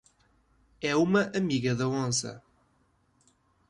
É 0.81 0.95
uma 0.95 1.29
amiga 1.37 1.75
da 1.75 1.87
onça 1.87 2.41